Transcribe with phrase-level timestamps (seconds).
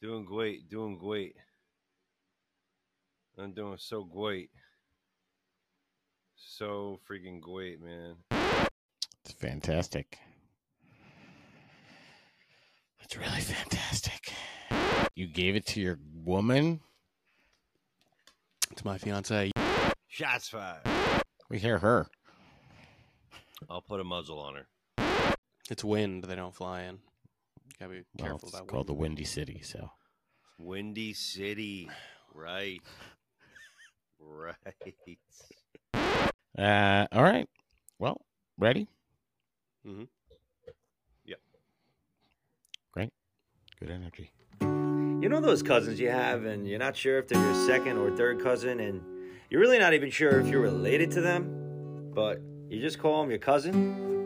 [0.00, 1.36] Doing great, doing great.
[3.38, 4.50] I'm doing so great.
[6.36, 8.16] So freaking great, man.
[9.24, 10.18] It's fantastic.
[13.02, 14.32] It's really fantastic.
[15.14, 16.80] You gave it to your woman?
[18.76, 19.50] To my fiance.
[20.08, 20.82] Shots fired.
[21.50, 22.06] We hear her.
[23.68, 25.34] I'll put a muzzle on her.
[25.68, 26.24] It's wind.
[26.24, 27.00] They don't fly in.
[27.80, 28.94] You gotta be Well, careful it's about called the.
[28.94, 29.90] Windy City, so
[30.58, 31.88] Windy City.
[32.32, 32.80] Right.
[34.20, 34.54] Right.
[36.56, 37.48] uh all right.
[37.98, 38.20] Well,
[38.56, 38.86] ready?
[39.84, 40.04] Mm-hmm.
[41.24, 41.38] Yep.
[42.92, 43.12] Great.
[43.80, 44.30] Good energy.
[44.60, 48.16] You know those cousins you have, and you're not sure if they're your second or
[48.16, 49.02] third cousin, and
[49.50, 53.30] you're really not even sure if you're related to them, but you just call them
[53.30, 54.19] your cousin?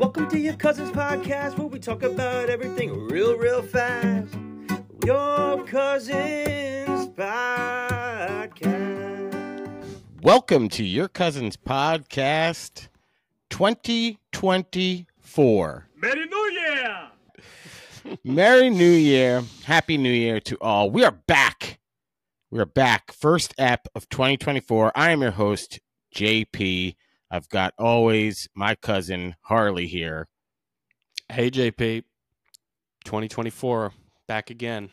[0.00, 4.34] Welcome to your Cousins Podcast, where we talk about everything real, real fast.
[5.04, 8.64] Your Cousins Podcast.
[10.22, 12.88] Welcome to your cousin's podcast
[13.50, 15.86] 2024.
[15.96, 17.08] Merry New Year!
[18.24, 19.42] Merry New Year.
[19.64, 20.90] Happy New Year to all.
[20.90, 21.78] We are back.
[22.50, 23.12] We are back.
[23.12, 24.92] First app of 2024.
[24.94, 25.78] I am your host,
[26.16, 26.94] JP.
[27.30, 30.26] I've got always my cousin Harley here.
[31.28, 32.02] Hey, JP.
[33.04, 33.92] 2024.
[34.26, 34.90] Back again.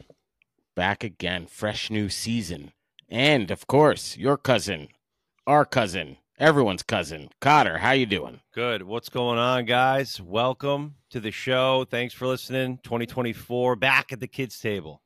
[0.75, 1.47] Back again.
[1.47, 2.73] Fresh new season.
[3.09, 4.89] And of course, your cousin,
[5.47, 7.79] our cousin, everyone's cousin, Cotter.
[7.79, 8.41] How you doing?
[8.53, 8.83] Good.
[8.83, 10.21] What's going on, guys?
[10.21, 11.85] Welcome to the show.
[11.89, 12.79] Thanks for listening.
[12.83, 15.01] 2024, back at the kids' table.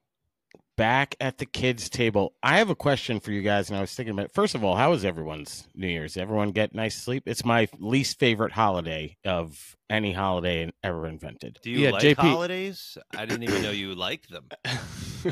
[0.82, 2.34] Back at the kids' table.
[2.42, 4.26] I have a question for you guys, and I was thinking about.
[4.26, 4.32] It.
[4.34, 6.18] First of all, how was everyone's New Year's?
[6.18, 7.24] Everyone get nice sleep?
[7.28, 11.60] It's my least favorite holiday of any holiday ever invented.
[11.62, 12.16] Do you Yeah, like JP.
[12.16, 12.98] holidays?
[13.16, 14.46] I didn't even know you liked them.
[14.66, 14.80] I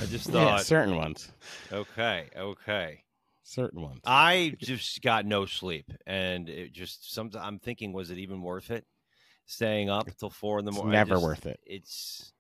[0.06, 1.32] just Yeah, thought, certain ones.
[1.72, 3.04] okay, okay.
[3.42, 4.02] Certain ones.
[4.06, 7.32] I just got no sleep, and it just some.
[7.40, 8.86] I'm thinking, was it even worth it?
[9.48, 10.92] Staying up till four in the morning.
[10.92, 11.60] never worth it.
[11.66, 12.32] It's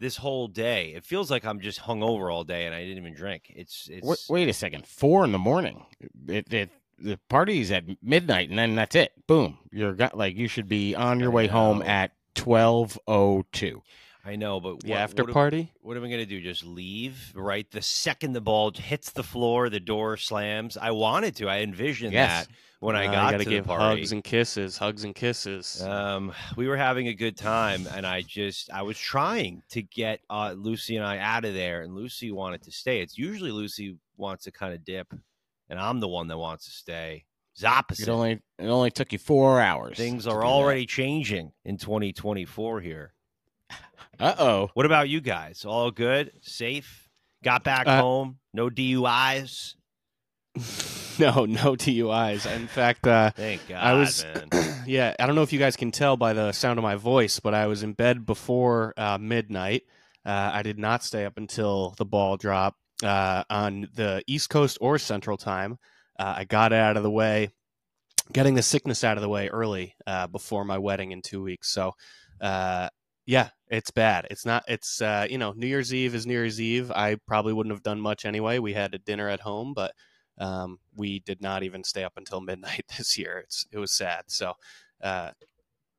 [0.00, 0.92] this whole day.
[0.94, 3.52] It feels like I'm just hungover all day, and I didn't even drink.
[3.54, 4.06] It's it's.
[4.06, 4.86] Wait, wait a second.
[4.86, 5.84] Four in the morning.
[6.28, 9.12] It, it, the party's at midnight, and then that's it.
[9.26, 9.58] Boom.
[9.72, 13.82] You're got like you should be on your way home at twelve oh two.
[14.26, 15.70] I know, but The what, after what, party?
[15.82, 16.40] What am I gonna do?
[16.40, 20.78] Just leave right the second the ball hits the floor, the door slams.
[20.78, 21.48] I wanted to.
[21.48, 22.46] I envisioned Yes.
[22.46, 24.00] that when I got to give the party.
[24.00, 24.76] hugs and kisses.
[24.76, 25.82] Hugs and kisses.
[25.82, 30.20] Um, we were having a good time, and I just I was trying to get
[30.28, 33.00] uh, Lucy and I out of there, and Lucy wanted to stay.
[33.00, 35.12] It's usually Lucy wants to kind of dip,
[35.70, 37.24] and I'm the one that wants to stay.
[37.54, 38.08] It's opposite.
[38.08, 39.96] It only it only took you four hours.
[39.96, 40.46] Things are do that.
[40.46, 43.12] already changing in 2024 here.
[44.20, 44.70] Uh oh.
[44.74, 45.64] What about you guys?
[45.64, 47.08] All good, safe?
[47.42, 48.38] Got back Uh, home?
[48.52, 49.74] No DUIs?
[51.18, 52.50] no, no DUIs.
[52.50, 54.48] In fact, uh, Thank God, I was, man.
[54.86, 57.40] yeah, I don't know if you guys can tell by the sound of my voice,
[57.40, 59.82] but I was in bed before uh, midnight.
[60.24, 64.78] Uh, I did not stay up until the ball drop uh, on the East Coast
[64.80, 65.78] or Central Time.
[66.18, 67.50] Uh, I got it out of the way,
[68.32, 71.72] getting the sickness out of the way early uh, before my wedding in two weeks.
[71.72, 71.92] So,
[72.40, 72.88] uh,
[73.26, 74.28] yeah, it's bad.
[74.30, 74.62] It's not.
[74.68, 76.92] It's uh, you know, New Year's Eve is New Year's Eve.
[76.92, 78.58] I probably wouldn't have done much anyway.
[78.58, 79.92] We had a dinner at home, but
[80.38, 83.38] um, we did not even stay up until midnight this year.
[83.38, 84.24] It's it was sad.
[84.28, 84.54] So,
[85.02, 85.30] uh,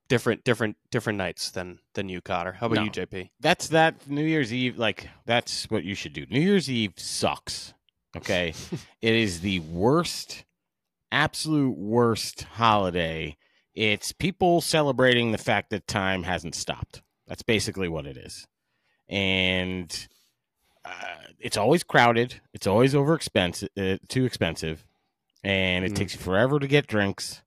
[0.08, 2.54] different, different, different nights than than you, Cotter.
[2.54, 2.84] How about No.
[2.84, 3.30] you, JP?
[3.40, 4.78] That's that New Year's Eve.
[4.78, 6.26] Like that's what you should do.
[6.30, 7.74] New Year's Eve sucks.
[8.16, 8.54] Okay,
[9.02, 10.46] it is the worst,
[11.12, 13.36] absolute worst holiday.
[13.74, 17.02] It's people celebrating the fact that time hasn't stopped.
[17.28, 18.48] That's basically what it is,
[19.10, 20.08] and
[20.86, 20.92] uh,
[21.40, 22.42] it's always crowded.
[22.54, 24.86] It's always over expensive, uh, too expensive,
[25.44, 25.96] and it Mm.
[25.96, 27.42] takes you forever to get drinks.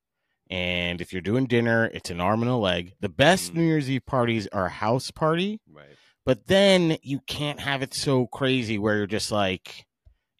[0.50, 2.94] And if you're doing dinner, it's an arm and a leg.
[3.00, 3.56] The best Mm.
[3.56, 5.97] New Year's Eve parties are a house party, right.
[6.25, 9.84] but then you can't have it so crazy where you're just like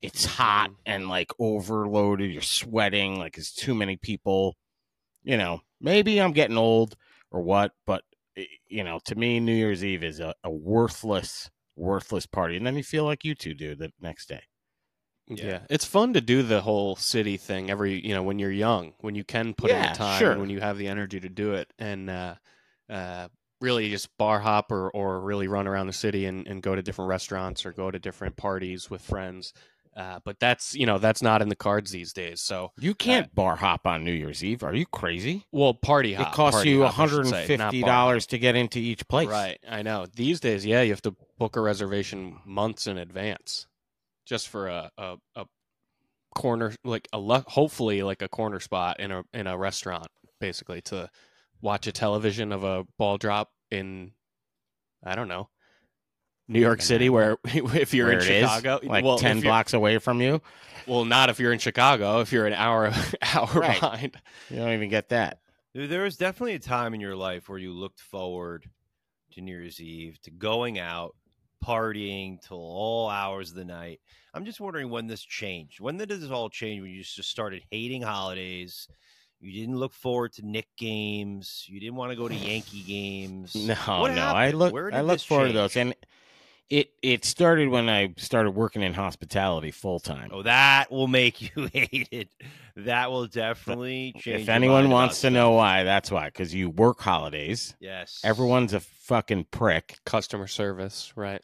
[0.01, 0.77] it's hot Mhm.
[0.87, 4.57] and like overloaded, you're sweating, like it's too many people.
[5.25, 6.97] You know, maybe I'm getting old
[7.33, 8.05] or what, but
[8.37, 12.67] eh, you know, to me, New Year's Eve is a, a worthless, worthless party, and
[12.67, 14.43] then you feel like you two do the next day.
[15.31, 15.45] Yeah.
[15.45, 15.61] Yeah.
[15.69, 19.15] it's fun to do the whole city thing every you know when you're young, when
[19.15, 20.31] you can put in Yeah, the time, sure.
[20.33, 22.35] and when you have the energy to do it, and uh,
[22.89, 23.29] uh,
[23.61, 26.83] really just bar hop or, or really run around the city and, and go to
[26.83, 29.53] different restaurants or go to different parties with friends.
[29.99, 32.41] Uh, but that's you know that's not in the cards these days.
[32.41, 34.63] So You can't bar hop on New Year's Eve.
[34.63, 35.45] Are you crazy?
[35.51, 36.29] well, party hop.
[36.29, 39.27] it costs you I should say, not $150 to get into each place.
[39.27, 40.07] Right, I know.
[40.07, 43.67] These days, yeah, you have to book a reservation months in advance,
[44.25, 45.47] just for a a, a
[46.37, 50.07] corner like a hopefully like a corner spot in a in a restaurant,
[50.39, 51.11] basically to
[51.61, 54.13] watch a television of a ball drop in
[55.05, 55.49] I don't know.
[56.49, 59.75] New York City, where if you're Where in it is, Chicago, like well, 10 blocks
[59.75, 60.41] away from you.
[60.87, 62.21] Well, not if you're in Chicago.
[62.21, 62.91] If you're an hour
[63.35, 63.79] hour Right.
[63.81, 64.17] behind.
[64.49, 65.41] You don't even get that.
[65.75, 68.65] There there was definitely a time in your life where you looked forward
[69.33, 71.15] to New Year's Eve, to going out,
[71.65, 74.01] partying till all hours of the night.
[74.33, 75.81] I'm just wondering when this changed.
[75.81, 76.81] When did this all change?
[76.81, 78.89] When you just started hating holidays?
[79.41, 81.65] You didn't look forward to Knick games.
[81.69, 83.55] You didn't want to go to Yankee games.
[83.69, 84.23] No, What no.
[84.23, 85.77] I look I look this forward to those.
[85.77, 85.95] And
[86.71, 90.31] it it started when I started working in hospitality full time.
[90.33, 92.29] Oh, that will make you hate it.
[92.77, 94.43] That will definitely change.
[94.43, 96.27] if your anyone mind wants about to know why, that's why.
[96.27, 97.75] Because you work holidays.
[97.81, 99.99] yes, Everyone's a fucking prick.
[100.05, 101.43] Customer service, right?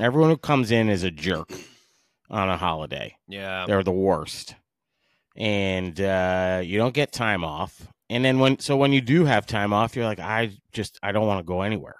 [0.00, 1.50] Everyone who comes in is a jerk
[2.28, 3.16] on a holiday.
[3.28, 4.56] Yeah, They're the worst.
[5.36, 7.86] And uh, you don't get time off.
[8.10, 11.12] And then when so when you do have time off, you're like, I just I
[11.12, 11.96] don't want to go anywhere.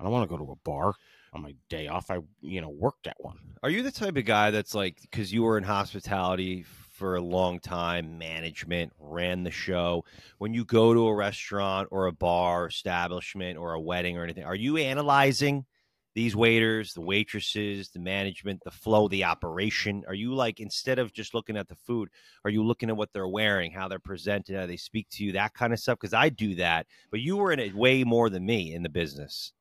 [0.00, 0.94] I don't want to go to a bar
[1.36, 2.10] on my day off.
[2.10, 3.38] I you know worked at one.
[3.62, 6.64] Are you the type of guy that's like because you were in hospitality
[6.96, 10.02] for a long time, management ran the show.
[10.38, 14.44] When you go to a restaurant or a bar establishment or a wedding or anything,
[14.44, 15.66] are you analyzing
[16.14, 20.02] these waiters, the waitresses, the management, the flow, the operation?
[20.08, 22.08] Are you like instead of just looking at the food,
[22.46, 25.32] are you looking at what they're wearing, how they're presented, how they speak to you,
[25.32, 25.98] that kind of stuff?
[26.00, 28.88] Because I do that, but you were in it way more than me in the
[28.88, 29.52] business.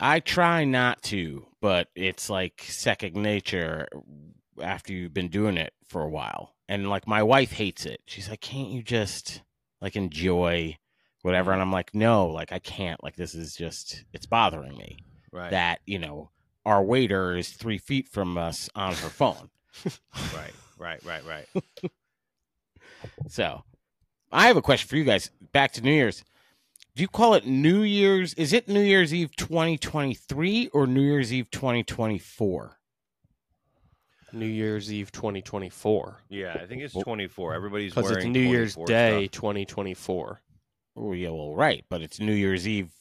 [0.00, 3.88] I try not to, but it's like second nature
[4.62, 6.54] after you've been doing it for a while.
[6.68, 8.00] And like my wife hates it.
[8.06, 9.42] She's like, "Can't you just
[9.80, 10.76] like enjoy
[11.22, 13.02] whatever?" And I'm like, "No, like I can't.
[13.04, 14.98] Like this is just it's bothering me
[15.32, 15.50] Right.
[15.50, 16.30] that, you know,
[16.64, 19.50] our waiter is 3 feet from us on her phone."
[20.34, 20.52] right.
[20.78, 21.04] Right.
[21.04, 21.22] Right.
[21.26, 21.46] Right.
[23.28, 23.64] So,
[24.32, 25.30] I have a question for you guys.
[25.52, 26.24] Back to New Year's.
[26.96, 28.34] Do you call it New Year's?
[28.34, 32.76] Is it New Year's Eve 2023 or New Year's Eve 2024?
[34.32, 36.18] New Year's Eve 2024.
[36.28, 37.54] Yeah, I think it's 24.
[37.54, 39.32] Everybody's Because wearing it's New Year's Day stuff.
[39.32, 40.40] 2024.
[40.96, 42.92] Oh, yeah, well, right, but it's New Year's Eve,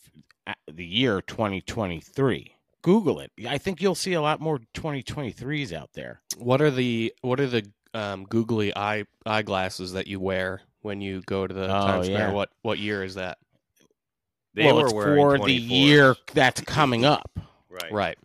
[0.48, 2.56] uh, the year 2023.
[2.82, 3.32] Google it.
[3.48, 6.22] I think you'll see a lot more 2023s out there.
[6.38, 11.22] What are the what are the um, googly eye eyeglasses that you wear when you
[11.22, 12.20] go to the Oh, Times Square?
[12.20, 12.32] yeah.
[12.34, 13.38] What what year is that?
[14.54, 14.94] They well, were it's
[15.40, 17.32] for the year that's coming up.
[17.70, 17.92] Right.
[17.92, 18.18] Right.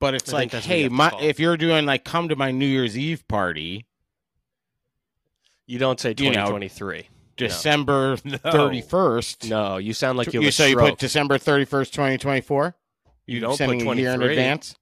[0.00, 2.28] But it's I like, think that's what you hey, my, if you're doing like, come
[2.30, 3.86] to my New Year's Eve party,
[5.66, 7.08] You don't say You know, 2023.
[7.36, 8.36] December No.
[8.38, 9.48] 31st.
[9.48, 12.74] No, you sound like you have you a so you put December 31st, 2024?
[13.26, 14.74] You don't put sending a year in advance?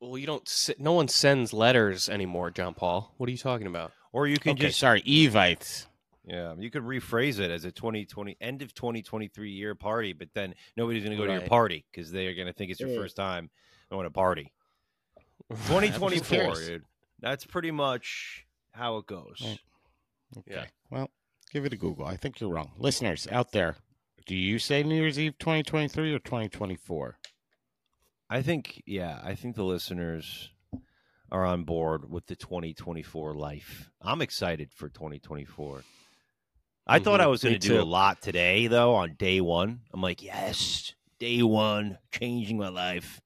[0.00, 0.46] well, you don't.
[0.46, 3.14] s- No one sends letters anymore, John Paul.
[3.16, 3.92] What are you talking about?
[4.12, 5.86] Or you can Okay, just sorry, Evites.
[6.26, 10.54] Yeah, you could rephrase it as a 2020 end of 2023 year party, but then
[10.76, 12.90] nobody's going to go to your party because they are going to think it's your
[12.90, 12.98] Yeah.
[12.98, 13.48] first time
[13.90, 14.52] going to party.
[15.50, 16.82] 2024, dude.
[17.20, 19.40] That's pretty much how it goes.
[19.42, 19.58] Right.
[20.38, 20.50] Okay.
[20.54, 20.64] Yeah.
[20.90, 21.10] Well,
[21.52, 22.04] give it a Google.
[22.06, 22.72] I think you're wrong.
[22.76, 23.76] Listeners out there,
[24.26, 27.18] do you say New Year's Eve 2023 or 2024?
[28.28, 30.50] I think yeah, I think the listeners
[31.30, 33.90] are on board with the 2024 life.
[34.02, 35.82] I'm excited for 2024.
[36.86, 39.80] I thought Mhm, I was going to do a lot today though on day 1.
[39.92, 43.20] I'm like, "Yes, day 1, changing my life."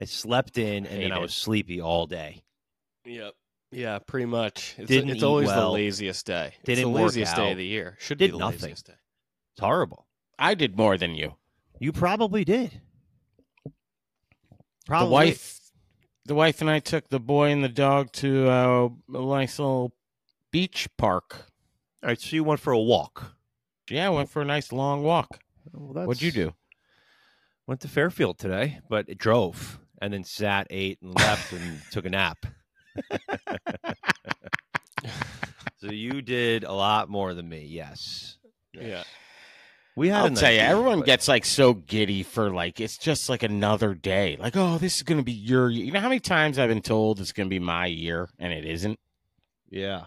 [0.00, 2.42] I slept in and then I was sleepy all day.
[3.04, 3.34] Yep.
[3.70, 4.74] Yeah, pretty much.
[4.76, 5.68] It's, Didn't it's always well.
[5.70, 6.52] the laziest day.
[6.58, 7.96] it's Didn't the work laziest day of the year.
[8.00, 8.60] Should Did be the nothing.
[8.60, 8.94] laziest day.
[9.54, 10.06] It's horrible.
[10.38, 11.36] I did more than you.
[11.78, 12.80] You probably did.
[14.86, 15.06] Probably.
[15.06, 15.60] The wife,
[16.26, 19.94] the wife and I took the boy and the dog to uh, a nice little
[20.50, 21.46] beach park.
[22.02, 23.34] All right, so you went for a walk.
[23.90, 25.38] Yeah, I went for a nice long walk.
[25.72, 26.54] Well, What'd you do?
[27.66, 32.04] Went to Fairfield today, but it drove and then sat, ate, and left and took
[32.04, 32.38] a nap.
[35.78, 37.64] so you did a lot more than me.
[37.68, 38.36] Yes,
[38.72, 39.04] Yeah.
[39.96, 40.16] we had.
[40.16, 42.98] a I'll nice tell you, week, everyone but- gets like so giddy for like it's
[42.98, 44.36] just like another day.
[44.38, 45.70] Like, oh, this is gonna be your.
[45.70, 45.84] year.
[45.86, 48.64] You know how many times I've been told it's gonna be my year and it
[48.64, 48.98] isn't.
[49.70, 50.04] Yeah,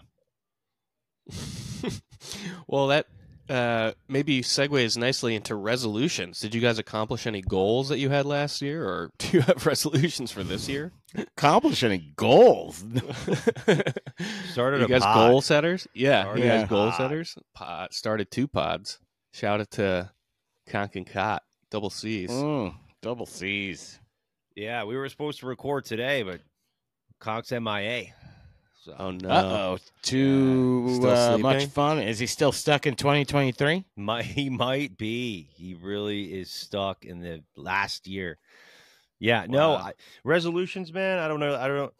[2.66, 3.06] well, that
[3.48, 6.40] uh, maybe segues nicely into resolutions.
[6.40, 9.64] Did you guys accomplish any goals that you had last year, or do you have
[9.66, 10.92] resolutions for this year?
[11.16, 12.84] Accomplish any goals?
[14.52, 15.30] Started you a guys pod.
[15.30, 15.86] goal setters?
[15.94, 16.96] Yeah, Started you a guys goal pod.
[16.96, 17.38] setters.
[17.54, 18.98] Pod started two pods.
[19.32, 20.10] Shout out to
[20.68, 22.30] Conk and Cot, double C's.
[22.30, 24.00] Mm, double C's.
[24.54, 26.40] Yeah, we were supposed to record today, but
[27.20, 28.06] Conk's MIA.
[28.86, 29.28] So Oh no!
[29.28, 29.78] Uh oh.
[30.02, 31.98] Too uh, much fun.
[31.98, 33.84] Is he still stuck in 2023?
[33.96, 35.48] might he might be.
[35.56, 38.38] He really is stuck in the last year.
[39.18, 41.18] Yeah, no I, resolutions, man.
[41.18, 41.56] I don't know.
[41.56, 41.92] I don't know.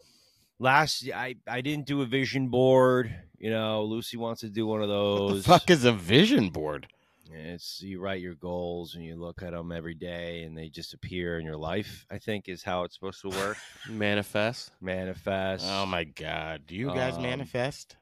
[0.59, 3.13] Last, I I didn't do a vision board.
[3.37, 5.43] You know, Lucy wants to do one of What those.
[5.43, 6.87] the fuck is a vision board?
[7.33, 10.93] It's you write your goals and you look at them every day, and they just
[10.93, 12.05] appear in your life.
[12.11, 13.57] I think is how it's supposed to work.
[13.89, 14.71] Manifest.
[14.81, 15.65] Manifest.
[15.67, 16.63] Oh my god.
[16.67, 17.97] Do you guys Um, manifest?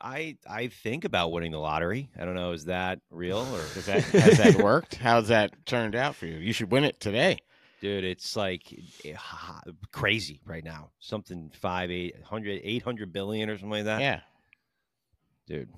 [0.00, 2.10] I I think about winning the lottery.
[2.18, 2.52] I don't know.
[2.52, 4.96] Is that real or Is that has that worked?
[4.96, 6.36] How's that turned out for you?
[6.36, 7.38] You should win it today.
[7.80, 8.62] dude it's like
[9.04, 9.14] eh,
[9.92, 14.20] crazy right now something five eight hundred eight hundred billion or something like that Yeah.
[15.46, 15.68] dude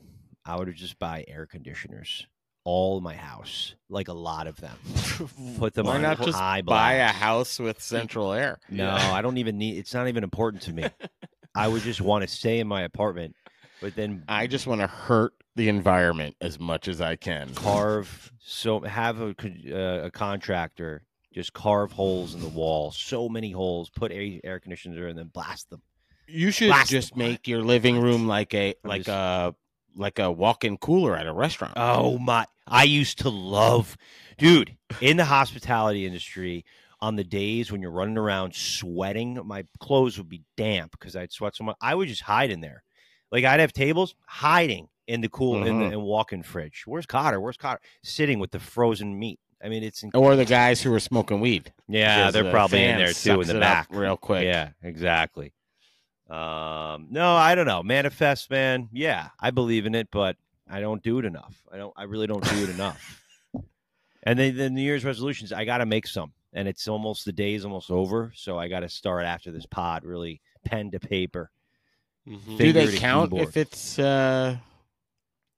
[0.44, 2.26] i would just buy air conditioners
[2.66, 4.76] all my house like a lot of them
[5.58, 8.58] put them Why on not just high buy a house with central air?
[8.68, 10.84] no i don't even need it's not even important to me
[11.54, 13.34] i would just want to stay in my apartment
[13.80, 17.52] but then I just want to hurt the environment as much as I can.
[17.54, 19.34] carve so have a,
[19.70, 21.02] uh, a contractor
[21.34, 25.26] just carve holes in the wall so many holes put air, air conditioner and then
[25.28, 25.82] blast them
[26.26, 27.18] You should Blast just them.
[27.20, 29.54] make your living room like a I'm like just- a
[29.96, 31.74] like a walk-in cooler at a restaurant.
[31.76, 32.46] Oh my!
[32.66, 33.96] I used to love,
[34.38, 36.64] dude, in the hospitality industry.
[37.02, 41.30] On the days when you're running around sweating, my clothes would be damp because I'd
[41.30, 41.76] sweat so much.
[41.80, 42.82] I would just hide in there,
[43.30, 45.92] like I'd have tables hiding in the cool in the Mhm.
[45.92, 46.84] and walk-in fridge.
[46.86, 47.38] Where's Cotter?
[47.38, 47.80] Where's Cotter?
[48.02, 49.38] Sitting with the frozen meat.
[49.62, 51.72] I mean, it's inc- Or the guys who were smoking weed.
[51.86, 53.88] yeah, they're the probably in there too in the back.
[53.90, 54.44] real quick.
[54.44, 55.52] Yeah, exactly.
[56.28, 57.82] Um, no, I don't know.
[57.82, 58.88] Manifest, man.
[58.92, 60.36] Yeah, I believe in it, but
[60.68, 61.54] I don't do it enough.
[61.72, 61.92] I don't.
[61.96, 63.22] I really don't do it enough.
[64.28, 67.32] And then the New Year's resolutions, I got to make some, and it's almost the
[67.32, 70.04] day's almost over, so I got to start after this pod.
[70.04, 71.48] Really, pen to paper.
[72.28, 72.58] Mhm.
[72.58, 73.48] Do they count keyboard.
[73.48, 74.56] if it's uh,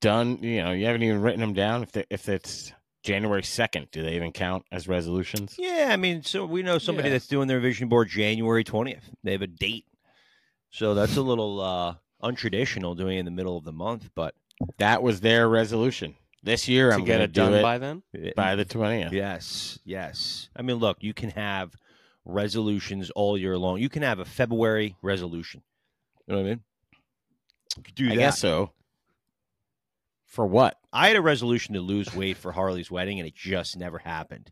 [0.02, 0.42] done?
[0.42, 1.82] You know, you haven't even written them down.
[1.82, 2.70] If they, if it's
[3.02, 5.54] January second, do they even count as resolutions?
[5.58, 7.14] Yeah, I mean, so we know somebody Yeah.
[7.14, 9.08] that's doing their vision board January twentieth.
[9.24, 9.86] They have a date,
[10.70, 14.34] so that's a little uh untraditional doing it in the middle of the month, but
[14.78, 16.14] That was their resolution.
[16.42, 18.02] This year, to I'm get going to it do done it by then.
[18.36, 19.12] by the twentieth.
[19.12, 20.48] Yes, yes.
[20.56, 21.74] I mean, look, you can have
[22.24, 23.78] resolutions all year long.
[23.80, 25.62] You can have a February resolution.
[26.26, 26.60] You know what I mean?
[27.76, 28.16] You could do I that.
[28.16, 28.72] guess so.
[30.26, 30.78] For what?
[30.92, 34.50] I had a resolution to lose weight for Harley's wedding, and it just never happened.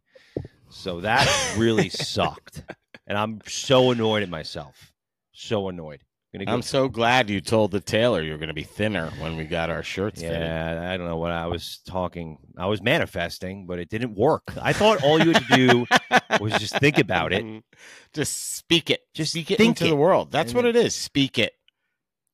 [0.71, 2.63] So that really sucked,
[3.07, 4.93] and I'm so annoyed at myself.
[5.33, 6.03] So annoyed.
[6.37, 6.53] Gonna go.
[6.53, 9.71] I'm so glad you told the tailor you're going to be thinner when we got
[9.71, 10.39] our shirts fitted.
[10.41, 12.39] yeah, I don't know what I was talking.
[12.57, 14.43] I was manifesting, but it didn't work.
[14.61, 15.87] I thought all you had to do
[16.41, 17.45] was just think about it.
[18.13, 19.01] Just speak it.
[19.15, 19.89] Just speak it think into it.
[19.91, 20.33] the world.
[20.33, 20.95] That's And what it is.
[20.97, 21.53] Speak it.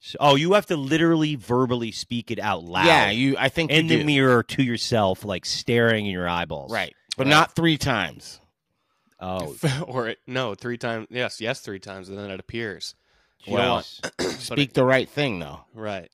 [0.00, 2.87] So- oh, you have to literally verbally speak it out loud.
[2.87, 3.37] Yeah, you.
[3.38, 4.04] I think in you the do.
[4.04, 6.73] mirror to yourself, like staring in your eyeballs.
[6.73, 7.30] right, but Right.
[7.30, 8.40] not three times.
[9.21, 9.54] Oh,
[9.87, 11.06] or it, no, three times.
[11.11, 12.94] Yes, yes, three times, and then it appears.
[13.44, 15.61] You Well, want- Speak it- the right thing, though.
[15.75, 16.11] right.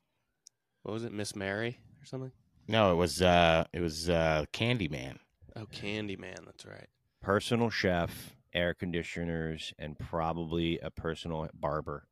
[0.82, 2.32] What was it, Miss Mary or something?
[2.66, 3.20] No, it was.
[3.22, 5.18] uh It was uh Candyman.
[5.56, 6.44] Oh, Candyman.
[6.46, 6.86] That's right.
[7.20, 12.06] personal chef, air conditioners, and probably a personal barber.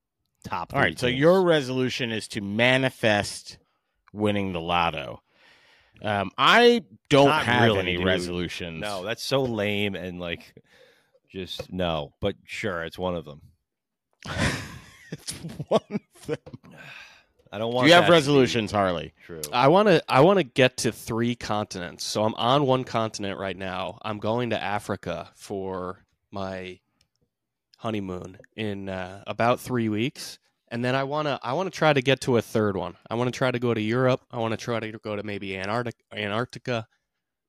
[0.45, 0.75] Top.
[0.75, 0.99] All three right.
[0.99, 3.59] So your resolution is to manifest
[4.13, 5.23] winning the lotto.
[6.03, 8.05] Um, I don't Not have really, any dude.
[8.07, 8.81] resolutions.
[8.81, 10.55] no, that's so lame and like,
[11.31, 12.13] just no.
[12.21, 13.41] But sure, it's one of them.
[15.19, 15.33] it's
[15.69, 16.37] one thing.
[17.53, 17.87] I don't Do want.
[17.89, 19.15] you have that be resolutions, Harley?
[19.25, 19.41] True.
[19.53, 20.03] I want to.
[20.09, 22.05] I want to get to three continents.
[22.05, 23.99] So I'm on one continent right now.
[24.03, 26.81] I'm going to Africa for my
[27.79, 31.39] honeymoon in uh, about three weeks, and then I want to.
[31.43, 32.97] I want to try to get to a third one.
[33.09, 34.23] I want to try to go to Europe.
[34.31, 36.87] I want to try to go to maybe Antarctica, Antarctica,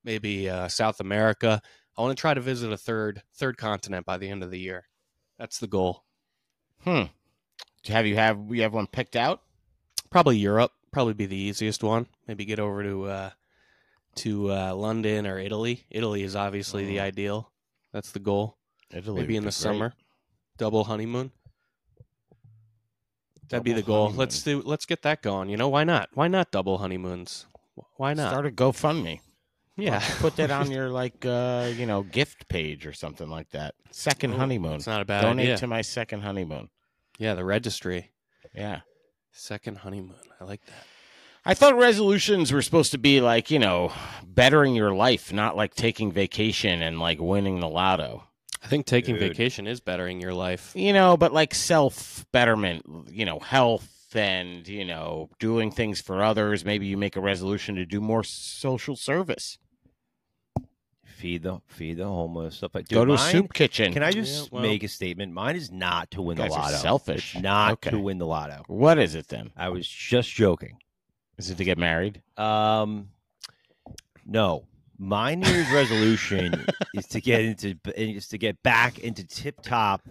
[0.04, 1.62] maybe uh, South America.
[1.98, 4.60] I want to try to visit a third third continent by the end of the
[4.60, 4.88] year.
[5.40, 6.04] That's the goal.
[6.84, 7.04] Hmm.
[7.88, 9.42] Have you have we have one picked out?
[10.10, 10.72] Probably Europe.
[10.92, 12.08] Probably be the easiest one.
[12.28, 13.30] Maybe get over to uh,
[14.16, 15.86] to uh, London or Italy.
[15.90, 17.04] Italy is obviously the Oh.
[17.04, 17.52] ideal.
[17.94, 18.58] That's the goal.
[18.92, 19.54] Italy Maybe in the great.
[19.54, 19.94] summer,
[20.58, 21.32] double honeymoon.
[23.50, 24.06] That'd be the goal.
[24.06, 24.20] honeymoon.
[24.20, 24.62] Let's do.
[24.66, 25.50] Let's get that going.
[25.50, 26.10] You know why not?
[26.14, 27.46] Why not double honeymoons?
[27.96, 28.32] Why not?
[28.32, 29.20] Start a GoFundMe.
[29.76, 33.76] yeah, Put that on your like uh, you know, gift page or something like that.
[33.92, 34.74] Second honeymoon.
[34.76, 35.58] It's not a bad Donate idea.
[35.58, 36.70] to my second honeymoon.
[37.18, 38.12] Yeah, the registry.
[38.54, 38.82] Yeah.
[39.32, 40.16] Second honeymoon.
[40.40, 40.86] I like that.
[41.46, 43.94] I thought resolutions were supposed to be like, you know,
[44.26, 48.24] bettering your life, not like taking vacation and like winning the lotto.
[48.64, 49.30] I think taking Dude.
[49.30, 50.74] vacation is bettering your life.
[50.76, 56.22] You know, but like self betterment, you know, health and, you know, doing things for
[56.22, 56.66] others.
[56.66, 59.58] Maybe you make a resolution to do more social service.
[61.18, 63.92] Feed the feed the homeless stuff like Go to a mine- soup kitchen.
[63.92, 65.34] Can I just Yeah, well- make a statement?
[65.34, 66.78] Mine is not to win the guys are lotto.
[66.78, 67.34] selfish.
[67.34, 67.90] It's not Okay.
[67.90, 68.64] to win the lotto.
[68.68, 69.50] what is it then?
[69.58, 70.78] I was just joking.
[71.38, 72.22] Is it to get married?
[72.38, 73.10] Um,
[74.26, 74.66] no,
[75.00, 80.08] my New Year's resolution is to get into is to get back into tip top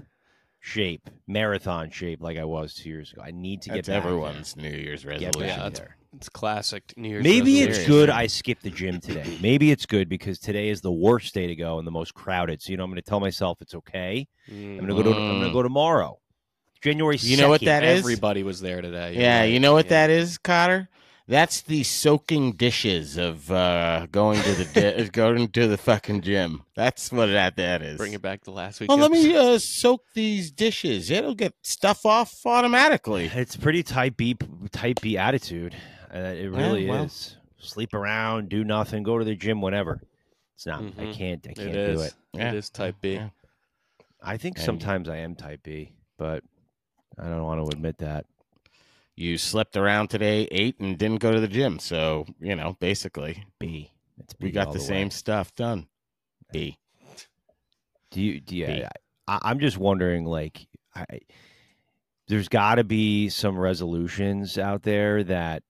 [0.59, 3.23] shape, marathon shape, like I was two years ago.
[3.25, 4.11] I need to That's get back there.
[4.11, 5.41] everyone's New Year's Get resolution.
[5.41, 5.97] back Yeah, that's- there.
[6.17, 7.23] It's classic New Year's.
[7.25, 7.91] Maybe it's resolution.
[7.93, 9.39] good I skipped the gym today.
[9.41, 12.63] Maybe it's good because today is the worst day to go and the most crowded.
[12.63, 14.27] So you know, I'm going to tell myself it's okay.
[14.49, 15.11] I'm going to go to.
[15.11, 16.19] I'm going to go tomorrow,
[16.81, 17.19] January.
[17.21, 17.65] You know what 2nd.
[17.67, 17.99] that is?
[18.01, 19.13] Everybody was there today.
[19.13, 19.45] You're Yeah, right.
[19.45, 20.07] you know what Yeah.
[20.07, 20.89] that is, Cotter?
[21.29, 26.63] That's the soaking dishes of uh, going to the di- going to the fucking gym.
[26.77, 27.97] That's what that that is.
[27.99, 28.91] Bring it back to last week.
[28.93, 31.11] Oh, let me uh, soak these dishes.
[31.11, 33.29] It'll get stuff off automatically.
[33.35, 34.37] It's pretty type B,
[34.71, 35.75] type B attitude.
[36.17, 37.05] Uh, it Yeah, really well.
[37.05, 37.37] is.
[37.59, 40.03] Sleep around, do nothing, go to the gym whenever.
[40.55, 40.81] It's not.
[40.81, 41.15] I Mhm.
[41.15, 41.47] can't.
[41.49, 42.03] I can't It do is.
[42.07, 42.15] it.
[42.33, 42.49] Yeah.
[42.51, 43.15] It is type B.
[43.15, 43.31] Yeah.
[44.23, 46.43] I think And- sometimes I am type B, but
[47.19, 48.27] I don't want to admit that.
[49.15, 51.79] You slept around today, ate, and didn't go to the gym.
[51.79, 53.91] So you know, basically, B.
[54.19, 54.85] It's B we got all the, way.
[54.85, 55.89] same stuff done.
[56.53, 56.79] B.
[58.11, 58.41] Do you?
[58.41, 58.67] Do you?
[58.67, 58.85] B.
[59.29, 61.05] I, I'm just wondering, like, I,
[62.29, 65.63] there's got to be some resolutions out there that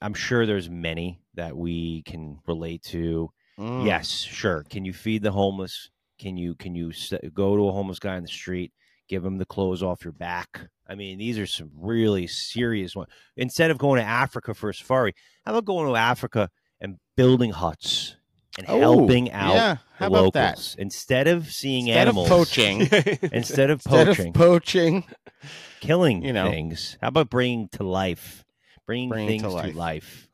[0.00, 3.30] I'm sure there's many that we can relate to.
[3.58, 3.84] Mm.
[3.86, 4.64] Yes, sure.
[4.70, 5.90] Can you feed the homeless?
[6.18, 6.92] Can you can you
[7.34, 8.72] go to a homeless guy in the street,
[9.08, 10.68] give him the clothes off your back?
[10.88, 13.08] I mean, these are some really serious ones.
[13.36, 15.14] Instead of going to Africa for a safari,
[15.44, 16.48] how about going to Africa
[16.80, 18.16] and building huts
[18.56, 19.74] and Oh, helping out yeah.
[19.74, 20.48] the How about that?
[20.50, 22.80] locals instead of seeing Instead animals of poaching,
[23.32, 25.04] instead of instead poaching, of poaching,
[25.80, 26.50] killing you know.
[26.50, 26.96] things.
[27.00, 28.44] How about bringing to life,
[28.88, 29.74] bringing Bringing things to to life.
[29.76, 30.28] life?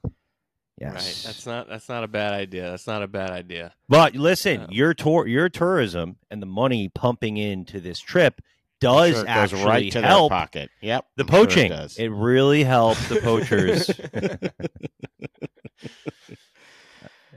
[0.81, 1.23] Yes, Right.
[1.27, 1.69] That's not.
[1.69, 2.71] That's not a bad idea.
[2.71, 3.73] That's not a bad idea.
[3.89, 4.67] But listen, Yeah.
[4.71, 8.41] your tour, your tourism, and the money pumping into this trip
[8.81, 10.71] does Sure, actually right to help pocket.
[10.83, 11.73] Yep, the I'm sure it poaching.
[11.73, 13.87] it really helps the poachers.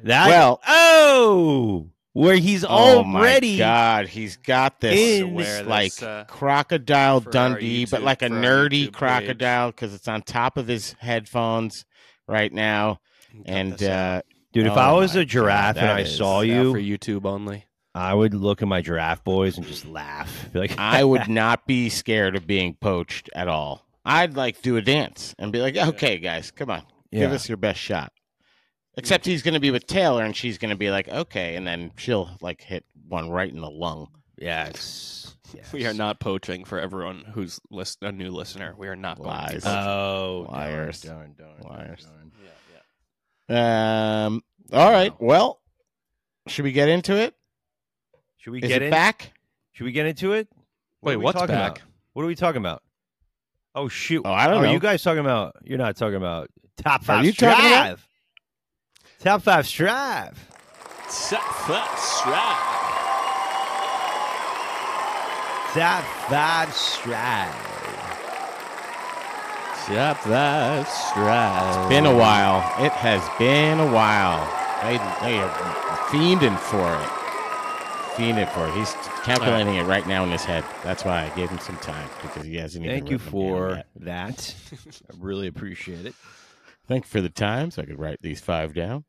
[0.03, 6.01] that Well- oh, where he's Oh my already God, he's got this In- Wear like
[6.01, 10.57] uh, crocodile for our Dundee, but like a nerdy YouTube crocodile because it's on top
[10.57, 11.85] of his headphones
[12.27, 12.99] right now.
[13.45, 14.21] And uh,
[14.53, 14.65] dude.
[14.67, 17.65] If Oh I was a giraffe God, and I is- saw you, for YouTube only.
[17.93, 20.49] I would look at my giraffe boys and just laugh.
[20.53, 23.87] Be like, I would not be scared of being poached at all.
[24.05, 27.57] I'd like do a dance and be like, okay, guys, come on, give us your
[27.57, 28.13] best shot.
[28.97, 31.65] Except he's going to be with Taylor, and she's going to be like, okay, and
[31.67, 34.07] then she'll like hit one right in the lung.
[34.37, 35.71] yes, yes.
[35.73, 38.73] We are not poaching for everyone who's list- a new listener.
[38.77, 39.63] We are not going Lies.
[39.63, 39.69] to.
[39.69, 41.01] Oh, darn, Liars.
[41.01, 42.05] darn, darn, darn, Liars.
[42.05, 42.31] darn.
[42.43, 44.25] yeah, yeah.
[44.25, 44.43] Um.
[44.73, 45.13] All right.
[45.21, 45.61] Well,
[46.47, 47.33] should we get into it?
[48.37, 48.91] Should we Is get it in?
[48.91, 49.31] back?
[49.73, 50.47] Should we get into it?
[51.01, 51.49] What Wait, what's back?
[51.49, 51.81] About?
[52.13, 52.81] What are we talking about?
[53.75, 54.23] Oh shoot!
[54.25, 54.71] Oh, I don't Are know.
[54.71, 55.55] you guys talking about?
[55.63, 57.17] You're not talking about top five.
[57.17, 57.25] Are five.
[57.25, 57.99] you talking about-
[59.65, 60.47] strive.
[61.09, 62.77] Top five strive.
[65.73, 67.67] Top five strive.
[69.89, 71.87] Yep, that's right.
[71.89, 72.59] Been a while.
[72.83, 74.45] It has been a while.
[74.83, 75.49] They they are
[76.09, 77.09] fiending for it.
[78.17, 78.73] Fiending for it.
[78.73, 80.65] He's calculating it right now in his head.
[80.83, 82.97] That's why I gave him some time because he hasn't even.
[82.97, 84.55] Thank you written them down for that.
[85.09, 86.15] I really appreciate it.
[86.87, 89.05] Thank you for the time, so I could write these five down.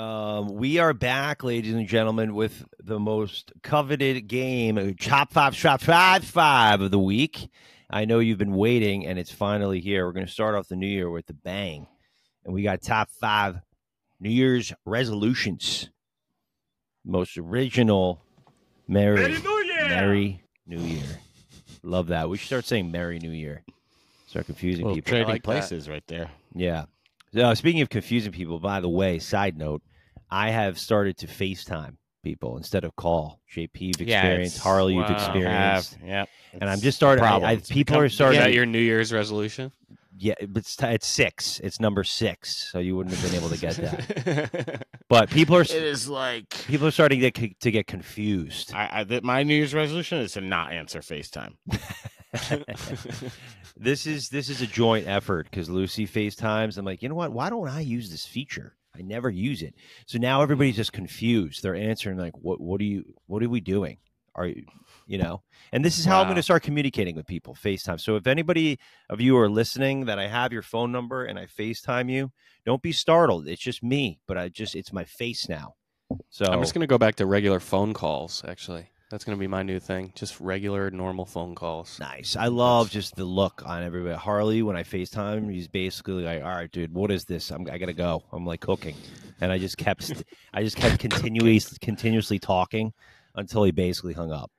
[0.00, 5.54] Um, we are back, ladies and gentlemen, with the most coveted game, uh, Chop Five
[5.54, 7.50] Shop Five Five of the week.
[7.90, 10.06] I know you've been waiting, and it's finally here.
[10.06, 11.86] We're going to start off the new year with a bang,
[12.46, 13.60] and we got top five
[14.20, 15.90] New Year's resolutions.
[17.04, 18.22] Most original,
[18.88, 19.36] Merry
[19.82, 21.20] Merry New Year.
[21.82, 22.30] Love that.
[22.30, 23.62] We should start saying Merry New Year.
[24.28, 25.02] Start confusing people.
[25.02, 25.44] trading like that.
[25.44, 26.30] places right there.
[26.54, 26.86] Yeah.
[27.36, 29.82] Uh, speaking of confusing people, by the way, side note,
[30.30, 33.40] I have started to FaceTime people instead of call.
[33.54, 34.56] JP, you've experienced.
[34.56, 35.94] it's- Harley, you've experienced.
[35.94, 36.28] Have, yep.
[36.60, 37.24] And I'm just starting.
[37.24, 38.40] I, I, people Become- are Is starting.
[38.40, 39.72] that your New Year's resolution?
[40.22, 41.60] yeah, it's it's six.
[41.60, 44.86] It's number six, so you wouldn't have been able to get that.
[45.08, 48.72] But people are It is like people are starting to get to get confused.
[48.74, 51.54] I, I th- my New Year's resolution is to not answer FaceTime.
[53.76, 56.76] this is this is a joint effort because Lucy FaceTimes.
[56.78, 57.32] I'm like, you know what?
[57.32, 58.76] Why don't I use this feature?
[58.96, 59.74] I never use it.
[60.06, 61.62] So now everybody's just confused.
[61.62, 63.98] They're answering like, what what are you what are we doing?
[64.34, 64.64] Are you
[65.06, 65.42] you know?
[65.72, 68.00] And this is how I'm going to start communicating with people, FaceTime.
[68.00, 71.46] So if anybody of you are listening that I have your phone number and I
[71.46, 72.30] FaceTime you,
[72.64, 73.48] don't be startled.
[73.48, 75.74] It's just me, but I just it's my face now.
[76.28, 78.90] So I'm just going to go back to regular phone calls, actually.
[79.10, 80.12] That's going to be my new thing.
[80.14, 81.98] Just regular, normal phone calls.
[81.98, 82.36] Nice.
[82.36, 84.14] I love just the look on everybody.
[84.16, 87.50] Harley, when I FaceTime, he's basically like, "All right, dude, what is this?
[87.50, 88.22] I'm, I gotta go.
[88.32, 88.94] I'm like cooking,"
[89.40, 90.12] and I just kept,
[90.54, 92.92] I just kept continuously, continuously talking
[93.34, 94.52] until he basically hung up.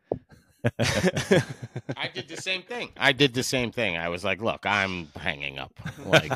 [0.80, 2.90] I did the same thing.
[2.98, 3.96] I did the same thing.
[3.96, 5.72] I was like, "Look, I'm hanging up.
[6.06, 6.30] Like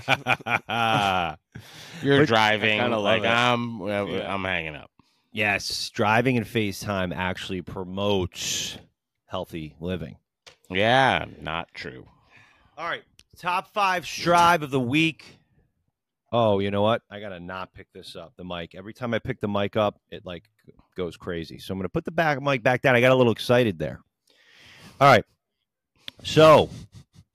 [2.01, 2.80] you're But- driving.
[2.80, 3.28] Like it.
[3.28, 4.34] I'm, Yeah.
[4.34, 4.89] I'm hanging up."
[5.36, 8.78] Yes, driving and FaceTime actually promotes
[9.28, 10.15] healthy living.
[10.69, 12.08] Yeah, not true.
[12.78, 13.04] All right,
[13.38, 15.39] top five strive of the week.
[16.32, 17.02] Oh, you know what?
[17.10, 18.34] I gotta not pick this up.
[18.36, 18.76] The mic.
[18.76, 20.43] Every time I pick the mic up, it like
[20.98, 21.60] goes crazy.
[21.60, 22.95] So I'm gonna put the back mic back down.
[22.95, 24.02] I got a little excited there.
[25.00, 25.24] All right.
[26.24, 26.69] So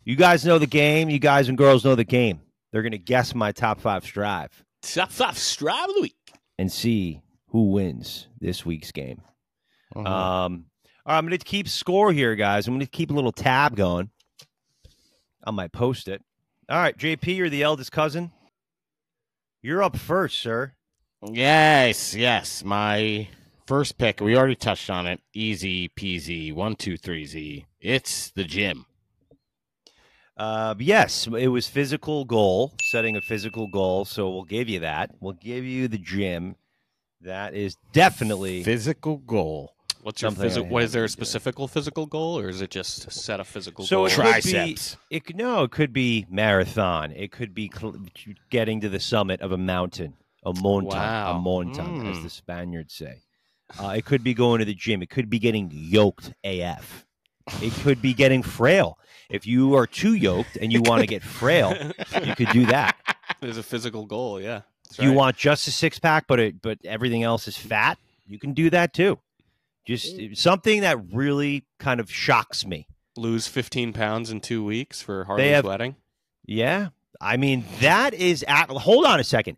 [0.05, 1.09] you guys know the game.
[1.09, 2.41] You guys and girls know the game.
[2.73, 6.17] They're gonna guess my top five strive Top five strive of the week.
[6.59, 9.23] and see who wins this week's game.
[9.95, 10.07] Mhm.
[10.07, 10.67] Um,
[11.07, 12.67] all right, I'm going to keep score here, guys.
[12.67, 14.11] I'm going to keep a little tab going.
[15.45, 16.23] on my post it.
[16.69, 18.31] All right, JP, you're the eldest cousin.
[19.63, 20.75] You're up first, sir.
[21.33, 22.63] yes, yes.
[22.63, 23.29] My
[23.67, 24.21] first pick.
[24.21, 25.21] We already touched on it.
[25.35, 26.53] Easy peasy.
[26.53, 27.67] One, two, three, Z.
[27.81, 28.85] It's the gym.
[30.37, 34.05] Uh, yes, it was physical goal, setting a physical goal.
[34.05, 35.11] So we'll give you that.
[35.21, 36.57] We'll give you the gym.
[37.23, 39.75] That is definitely Physical goal.
[40.03, 40.67] What's your physical?
[40.69, 41.27] I What is there a haven't been doing.
[41.27, 44.07] specific physical goal, or is it just to set a physical So goal?
[44.07, 44.97] it could Triceps.
[45.11, 47.13] be it no, it could be marathon.
[47.13, 47.97] It could be cl-
[48.49, 51.37] getting to the summit of a mountain, a montagne, Wow.
[51.37, 52.23] a montagne, as Mm.
[52.23, 53.21] the Spaniards say.
[53.79, 55.03] Uh, it could be going to the gym.
[55.03, 57.05] It could be getting yoked AF.
[57.61, 58.99] It could be getting frail.
[59.29, 61.77] If you are too yoked and you want to get frail,
[62.25, 62.97] you could do that.
[63.41, 64.41] There's a physical goal.
[64.41, 64.63] Yeah.
[64.91, 65.17] That's You right.
[65.17, 67.99] want just a six pack, but it, but everything else is fat.
[68.27, 69.19] You can do that too.
[69.87, 72.87] Just something that really kind of shocks me.
[73.17, 75.97] lose 15 pounds in two weeks for Harley's have- wedding.
[76.47, 76.89] Yeah.
[77.21, 79.57] I mean, that is at hold on a second.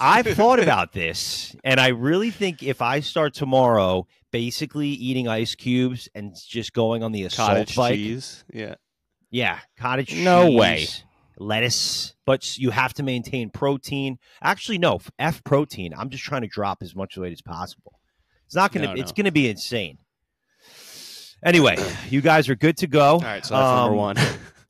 [0.00, 5.54] I've thought about this, and I really think if I start tomorrow basically eating ice
[5.54, 7.94] cubes and just going on the assault Cottage bike.
[7.94, 8.44] cheese.
[8.52, 8.74] Yeah.
[9.30, 10.86] Yeah, cottage No cheese, way.
[11.38, 14.18] Lettuce, but you have to maintain protein.
[14.42, 15.94] Actually, no, F protein.
[15.96, 17.98] I'm just trying to drop as much weight as possible.
[18.46, 18.94] It's not gonna.
[18.94, 19.98] No, It's gonna be insane.
[21.44, 21.76] Anyway,
[22.10, 23.12] you guys are good to go.
[23.14, 23.44] All right.
[23.44, 24.16] So that's number Um, one.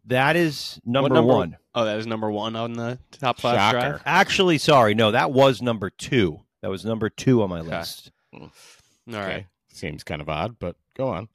[0.06, 1.58] That is number, number- one.
[1.74, 3.78] oh, that is number one on the top five Shocker.
[3.98, 4.02] strive.
[4.06, 6.40] Actually, sorry, no, that was number two.
[6.62, 7.68] That was number two on my Okay.
[7.68, 8.10] list.
[8.32, 8.40] All
[9.06, 9.12] right.
[9.12, 9.46] Okay.
[9.70, 11.28] Seems kind of odd, but go on.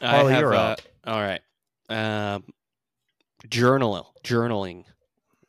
[0.00, 0.80] I Harley, have, you're uh, up.
[1.06, 1.40] All right.
[1.88, 2.42] Um,
[3.50, 4.84] journal journaling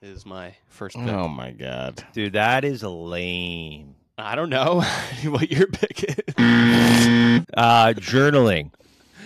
[0.01, 1.07] is my first pick.
[1.07, 2.03] Oh my god.
[2.13, 3.95] Dude, that is lame.
[4.17, 4.81] I don't know
[5.25, 6.15] what your pick is.
[7.53, 8.71] Uh, journaling.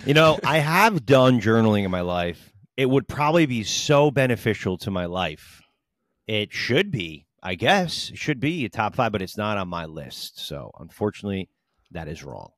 [0.06, 2.52] You know, I have done journaling in my life.
[2.78, 5.62] It would probably be so beneficial to my life.
[6.28, 8.10] It should be, I guess.
[8.10, 10.40] It should be a top five, but it's not on my list.
[10.40, 11.50] So unfortunately,
[11.92, 12.52] that is wrong.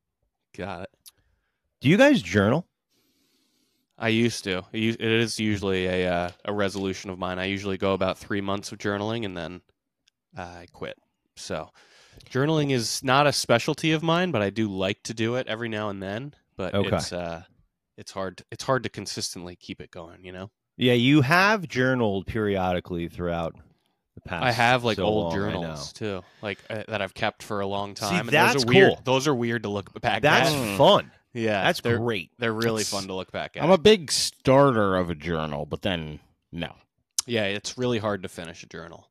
[0.56, 0.90] Got it.
[1.82, 2.68] Do you guys journal?
[3.98, 4.64] I used to.
[4.74, 7.40] It is usually a uh, a resolution of mine.
[7.40, 9.62] I usually go about three months of journaling and then
[10.38, 10.98] uh, I quit.
[11.36, 11.70] So,
[12.30, 15.70] journaling is not a specialty of mine, but I do like to do it every
[15.70, 16.34] now and then.
[16.58, 16.96] But Okay.
[16.96, 17.44] it's uh,
[17.98, 18.42] it's hard.
[18.52, 20.26] It's hard to consistently keep it going.
[20.26, 23.56] You know, Yeah, you have journaled periodically throughout
[24.16, 24.44] the past.
[24.44, 27.96] I have like so old journals too, like uh, that I've kept for a long
[27.96, 28.20] See, time.
[28.22, 28.90] and that's those are weird.
[28.96, 29.02] cool.
[29.04, 30.24] Those are weird to look back.
[30.24, 30.78] That's at.
[30.78, 31.12] Fun.
[31.34, 32.32] Yeah, That's they're, great.
[32.40, 33.64] They're really That's- fun to look back at.
[33.64, 36.20] I'm a big starter of a journal, but then
[36.52, 36.74] no.
[37.26, 39.08] yeah, it's really hard to finish a journal.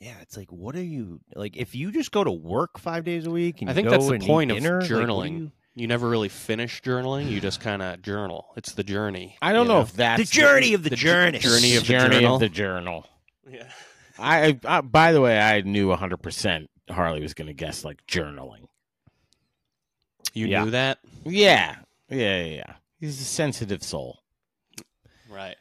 [0.00, 1.56] Yeah, it's like, what are you like?
[1.56, 3.90] If you just go to work five days a week, and I you think go
[3.92, 5.38] that's the and eat point of dinner, like, journaling.
[5.38, 7.30] you- you never really finish journaling.
[7.30, 8.46] You just kind of journal.
[8.56, 9.36] It's the journey.
[9.42, 11.38] I don't you know, if that's the journey of the, the journey.
[11.38, 12.34] journey of the journey journal.
[12.36, 13.06] of the journal.
[13.46, 13.68] Yeah.
[14.18, 17.98] I, I by the way, I knew 100 percent Harley was going to guess like
[18.06, 18.68] journaling.
[20.36, 20.64] You Yeah.
[20.64, 21.76] knew that, Yeah,
[22.10, 22.54] yeah, yeah.
[22.56, 22.72] yeah.
[23.00, 24.20] He's a sensitive soul.
[25.30, 25.56] right?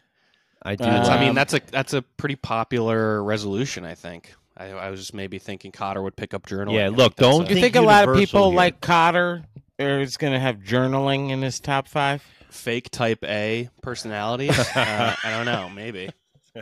[0.62, 0.84] I do.
[0.84, 3.86] That's- I mean, Um, that's a that's a pretty popular resolution.
[3.86, 4.34] I think.
[4.58, 6.76] I, I was just maybe thinking Cotter would pick up journaling.
[6.76, 8.56] Yeah, look, don't a You think think a lot of people here.
[8.58, 9.44] like Cotter
[9.78, 12.24] is going to have journaling in his top five?
[12.50, 14.50] fake type A personality.
[14.50, 15.70] uh, I don't know.
[15.70, 16.10] Maybe.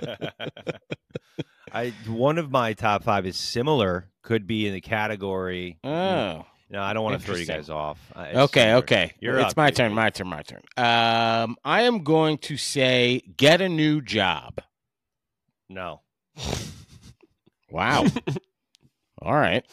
[1.72, 4.10] I one of my top five is similar.
[4.24, 5.78] Could be in the category.
[5.84, 6.46] Oh.
[6.74, 8.00] No, I don't want to throw you guys off.
[8.16, 8.78] Uh, it's Okay, similar.
[8.80, 9.12] okay.
[9.20, 9.76] You're it's up, my JP.
[9.76, 10.62] turn, my turn, my turn.
[10.76, 14.60] Um, I am going to say get a new job.
[15.70, 16.02] No.
[17.70, 18.06] Wow.
[19.22, 19.66] All right.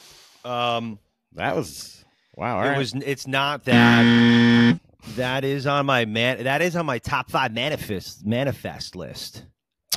[0.45, 0.99] Um,
[1.35, 2.03] That was
[2.35, 2.57] wow.
[2.59, 2.79] All it right.
[2.79, 2.95] was.
[2.95, 4.79] It's not that.
[5.17, 6.45] That is on my man.
[6.45, 9.45] That is on my top five manifest manifest list.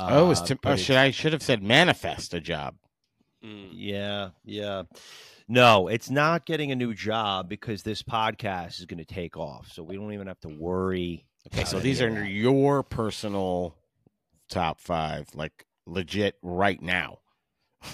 [0.00, 2.74] oh, it was Uh, to, oh, it's- should I should have said manifest a job.
[3.44, 3.68] Mm.
[3.72, 4.82] Yeah, yeah.
[5.46, 9.70] No, it's not getting a new job because this podcast is going to take off.
[9.72, 11.26] So we don't even have to worry.
[11.52, 12.28] Okay, so these are that.
[12.28, 13.76] your personal
[14.48, 17.18] top five, like legit right now.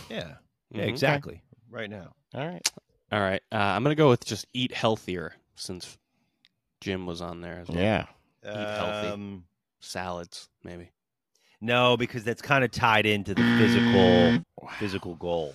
[0.09, 0.35] Yeah,
[0.71, 0.89] yeah, Mhm.
[0.89, 1.43] exactly.
[1.69, 2.13] Right now.
[2.35, 2.71] All right.
[3.11, 3.43] All right.
[3.51, 5.99] Uh, I'm gonna go with just eat healthier since
[6.81, 7.79] gym was on there as well.
[7.83, 8.07] Yeah.
[8.45, 9.09] Eat healthy.
[9.09, 9.45] Um,
[9.81, 10.91] Salads, maybe.
[11.61, 14.45] no, because that's kind of tied into the physical
[14.79, 15.55] physical goal.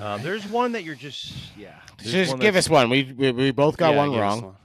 [0.00, 1.74] Um, there's one that you're just yeah.
[1.98, 2.90] Just give us one.
[2.90, 4.42] We we, we both got Yeah, one wrong.
[4.42, 4.56] one.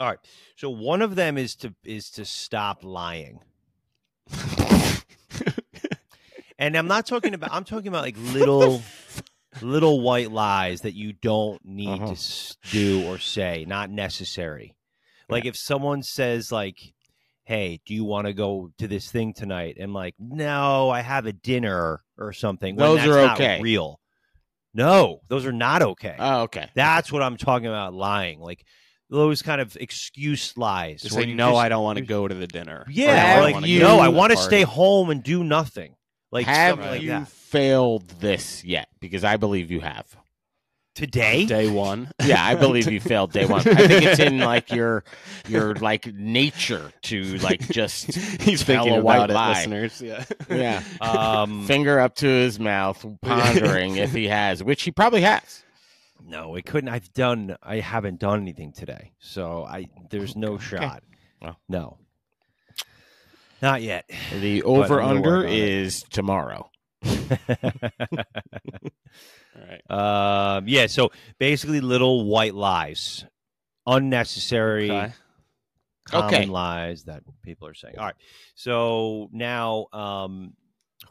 [0.00, 0.18] All right.
[0.56, 3.40] So one of them is to is to stop lying.
[6.58, 8.82] And I'm not talking about I'm talking about like little
[9.60, 12.14] little white lies that you don't need Uh-huh.
[12.14, 14.74] to do or say, not necessary.
[15.28, 16.92] Like if someone says like,
[17.44, 21.26] "Hey, do you want to go to this thing tonight?" and like, "No, I have
[21.26, 23.60] a dinner or something." Those are okay.
[23.60, 23.98] real.
[24.74, 26.16] No, those are not okay.
[26.18, 26.68] Oh, okay.
[26.74, 28.40] That's what I'm talking about lying.
[28.40, 28.64] Like
[29.10, 31.02] those kind of excuse lies.
[31.02, 31.50] Just say no.
[31.50, 32.86] just- I don't want to go to the dinner.
[32.88, 35.94] Yeah, or like you- no, I want to stay home and do nothing.
[36.30, 37.28] Like have something like you that.
[37.28, 38.88] failed this yet?
[39.00, 40.06] Because I believe you have.
[40.94, 41.46] Today?
[41.46, 42.10] Day one.
[42.22, 43.60] Yeah, I believe you failed day one.
[43.60, 45.04] I think it's in like your
[45.48, 49.52] your like nature to like just He's tell thinking a white about it, lie.
[49.54, 50.00] listeners.
[50.02, 50.24] Yeah.
[50.50, 55.64] yeah Um, finger up to his mouth, pondering if he has, which he probably has.
[56.24, 56.90] no, it couldn't.
[56.90, 57.56] I've done.
[57.62, 61.02] I haven't done anything today, so I there's no shot.
[61.40, 61.58] Well.
[61.68, 61.98] No,
[63.62, 64.08] not yet.
[64.40, 65.58] The over under is on it.
[65.58, 66.70] is tomorrow.
[69.56, 70.56] All right.
[70.56, 70.86] um, yeah.
[70.86, 73.24] So basically, little white lies,
[73.86, 74.90] unnecessary.
[74.90, 75.12] Okay.
[76.06, 76.46] common Okay.
[76.46, 77.94] lies that people are saying.
[77.98, 78.14] All right.
[78.54, 80.54] So now, um,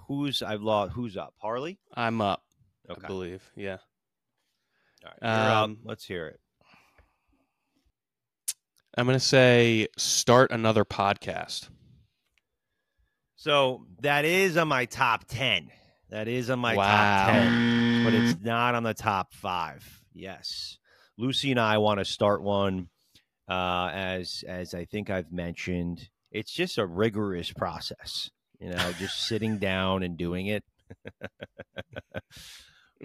[0.08, 0.92] who's I've lost?
[0.94, 1.34] Who's up?
[1.38, 1.80] Harley.
[1.94, 2.44] I'm up.
[2.90, 3.02] Okay.
[3.04, 3.42] I believe.
[3.56, 3.78] Yeah.
[5.06, 5.62] All right.
[5.64, 6.40] Um, Let's hear it.
[8.98, 11.70] I'm gonna say start another podcast.
[13.38, 15.70] So that is on my top ten.
[16.10, 16.86] That is on my Wow.
[16.86, 17.52] top ten,
[18.04, 20.04] but it's not on the top five.
[20.14, 20.78] Yes,
[21.18, 22.90] Lucy and I want to start one.
[23.48, 28.30] Uh, as as I think I've mentioned, it's just a rigorous process.
[28.60, 30.64] You know, just sitting down and doing it.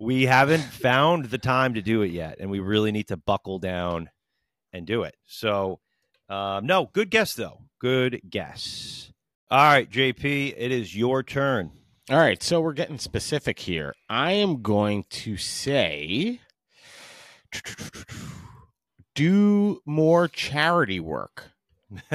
[0.01, 3.59] we haven't found the time to do it yet, and we really need to buckle
[3.59, 4.11] down
[4.73, 5.17] and do it.
[5.25, 5.81] So,
[6.29, 7.63] um, no, good guess though.
[7.81, 9.13] Good guess.
[9.51, 11.71] All right, JP, it is your turn.
[12.09, 13.93] All right, so we're getting specific here.
[14.09, 16.41] I am going to say
[19.17, 21.51] do more charity work.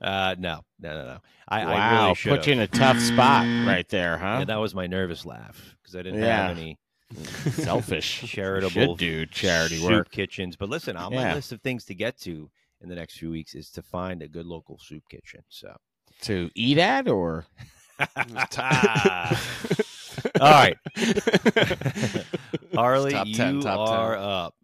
[0.00, 1.18] uh, no, no, no, no.
[1.48, 2.30] I, I wow, really should.
[2.30, 4.36] put you in a tough spot right there, huh?
[4.40, 6.48] Yeah, that was my nervous laugh because I didn't Yeah.
[6.48, 6.78] have any
[7.52, 8.20] Selfish.
[8.26, 10.10] charitable do charity soup work.
[10.10, 10.56] kitchens.
[10.56, 12.50] But listen, on my list of things to get to
[12.82, 15.40] in the next few weeks is to find a good local soup kitchen.
[15.48, 15.74] So,
[16.22, 17.46] To eat at or
[20.40, 20.76] all right,
[22.74, 23.96] Harley, Top you 10, top 10.
[23.96, 24.54] are up.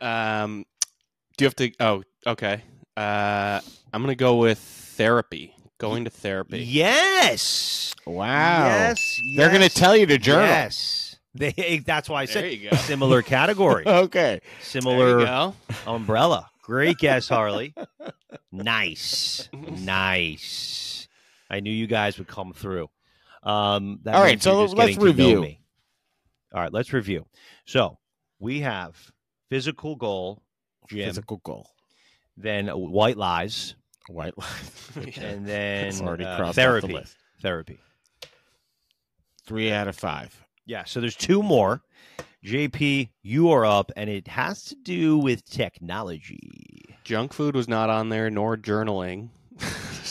[0.00, 0.64] Um,
[1.36, 1.72] do you have to?
[1.80, 2.62] Oh, okay.
[2.96, 3.60] Uh,
[3.92, 5.54] I'm gonna go with therapy.
[5.78, 6.60] Going to therapy.
[6.60, 7.92] Yes.
[8.06, 8.66] wow.
[8.66, 9.18] Yes.
[9.36, 10.46] They're going to tell you to journal.
[10.46, 11.16] Yes.
[11.34, 12.76] They, that's why I There said you go.
[12.76, 14.38] similar category, Okay.
[14.60, 15.52] Similar
[15.84, 16.50] umbrella.
[16.62, 17.74] Great guess, Harley.
[18.52, 20.91] nice, nice.
[21.52, 22.88] I knew you guys would come through.
[23.44, 25.40] Um, that All right, so let's getting to know review.
[25.42, 25.60] me.
[26.54, 27.26] All right, let's review.
[27.66, 27.98] So
[28.40, 28.96] we have
[29.50, 30.42] physical goal,
[30.88, 31.68] gym, Physical goal.
[32.36, 33.74] then white lies,
[34.08, 35.16] White lies.
[35.18, 36.88] and then already uh, therapy.
[36.94, 37.08] the.
[37.42, 37.78] Therapy.
[39.46, 40.44] Three out of five.
[40.66, 41.82] Yeah, so there's two more.
[42.44, 46.96] JP, you are up, and it has to do with technology.
[47.04, 49.28] Junk food was not on there, nor journaling.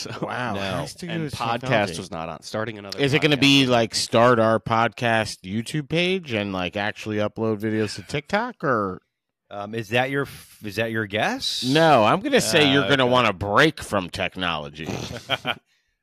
[0.02, 0.56] So Wow.
[0.56, 0.62] No.
[0.62, 2.42] Has and podcast was not on.
[2.42, 3.00] Starting another.
[3.00, 7.60] Is it going to be like start our podcast YouTube page and like actually upload
[7.60, 9.02] videos to TikTok or
[9.50, 10.28] Um, is that your
[10.64, 11.64] is that your guess?
[11.64, 12.04] no?
[12.06, 13.12] I'm going to say you're Uh, going to okay.
[13.12, 14.88] want to break from technology.
[15.30, 15.56] uh,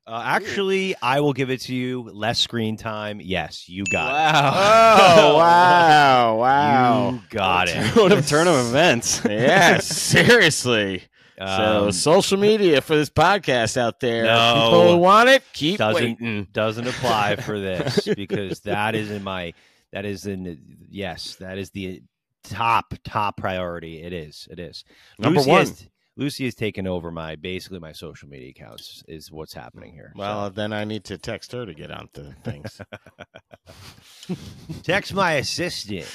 [0.06, 2.02] actually, I will give it to you.
[2.12, 3.20] Less screen time.
[3.22, 5.34] Yes, you got oh wow!
[5.34, 5.36] it.
[5.36, 6.36] Wow!
[6.36, 7.10] Wow.
[7.12, 7.96] You got it.
[7.96, 9.22] what a turn of events.
[9.24, 11.04] yes, seriously.
[11.38, 14.24] So Um, social media for this podcast out there.
[14.24, 14.54] No.
[14.64, 16.48] People who want it, keep Doesn't- waiting.
[16.52, 19.54] doesn't apply for this because that is in my
[19.92, 20.58] that is in
[20.90, 22.02] yes that is the
[22.44, 24.84] top top priority it is it is
[25.18, 25.60] Number Lucy one.
[25.60, 30.12] has, lucy has taken over my basically my social media accounts is what's happening here
[30.16, 32.80] Well, then I need to text her to get onto things.
[34.82, 36.06] Text my assistant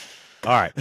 [0.45, 0.73] all right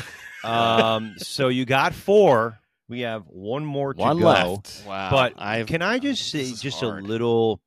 [0.45, 4.83] um so you got four we have one more to One go left.
[4.87, 5.11] Wow.
[5.11, 7.05] but I've can I just say just hard.
[7.05, 7.61] a little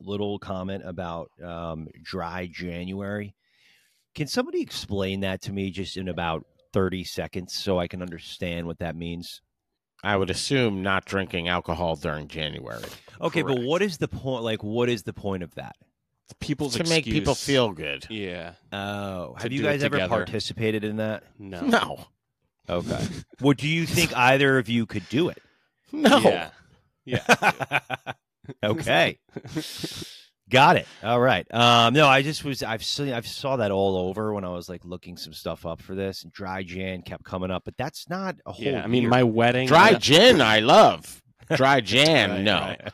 [0.00, 3.34] little comment about um, dry January?
[4.14, 8.66] Can somebody explain that to me just in about 30 seconds so I can understand
[8.66, 9.42] what that means?
[10.02, 12.84] I would assume not drinking alcohol during January
[13.20, 15.76] Okay, but what is the point like what is the point of that?
[16.40, 18.06] people's to make people feel good.
[18.10, 18.54] Yeah.
[18.72, 21.22] Oh, have you guys ever participated in that?
[21.38, 21.60] No.
[21.60, 22.06] No,
[22.68, 23.06] Okay.
[23.40, 25.42] well, do you think either of you could do it?
[25.92, 26.18] no.
[26.18, 26.50] Yeah.
[27.04, 27.80] Yeah.
[28.64, 29.18] okay.
[30.48, 30.86] Got it.
[31.02, 31.46] All right.
[31.52, 34.68] Um, no, I just was I've seen I've saw that all over when I was
[34.68, 38.08] like looking some stuff up for this and dry Jan kept coming up, but that's
[38.08, 38.82] not a whole yeah.
[38.82, 39.10] I mean, year.
[39.10, 39.66] my wedding.
[39.66, 41.20] Dry gin, I love.
[41.54, 42.60] Dry jam, Right, no.
[42.60, 42.92] right.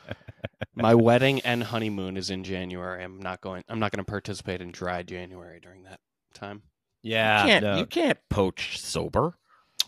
[0.75, 3.03] my wedding and honeymoon is in January.
[3.03, 3.63] I'm not going.
[3.69, 5.99] I'm not going to participate in dry January during that
[6.33, 6.63] time.
[7.03, 7.41] yeah.
[7.43, 7.77] you can't, no.
[7.77, 9.35] you can't poach sober.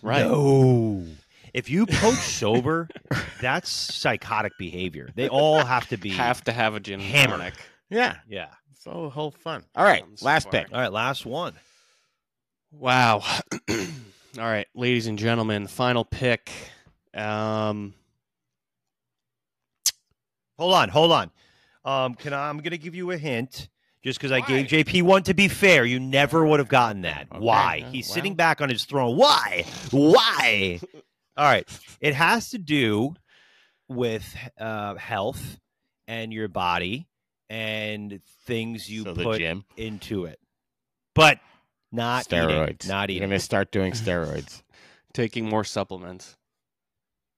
[0.02, 0.26] Right.
[0.26, 1.04] No.
[1.54, 2.90] If you poach sober,
[3.42, 5.10] that's psychotic behavior.
[5.16, 7.38] They all have to be Have to have a gin and Hammer.
[7.38, 7.54] tonic.
[7.90, 8.48] Yeah, Yeah.
[8.72, 9.64] it's all whole fun.
[9.76, 10.66] All right, Sounds last smart.
[10.68, 10.74] pick.
[10.74, 11.54] All right, last one.
[12.72, 13.24] Wow.
[14.38, 16.52] All right, ladies and gentlemen, final pick.
[17.14, 17.94] Um,
[20.60, 21.32] Hold on, hold on.
[21.86, 23.70] Um, can I, I'm going to give you a hint,
[24.06, 25.24] just because I gave JP one.
[25.24, 27.28] To be fair, you never would have gotten that.
[27.32, 27.84] Okay, Why?
[27.86, 28.14] uh, He's well.
[28.16, 29.18] sitting back on his throne.
[29.18, 29.66] Why?
[29.92, 30.80] Why?
[31.38, 31.68] All right.
[32.00, 33.16] It has to do
[33.90, 34.24] with
[34.60, 35.60] uh, health
[36.08, 37.08] and your body
[37.50, 40.40] and things you so put gym, into it,
[41.14, 41.40] but
[41.92, 42.64] not steroids.
[42.84, 42.90] eating.
[42.90, 43.30] Not You're eating.
[43.30, 44.62] gonna start doing steroids.
[45.14, 46.38] taking more supplements.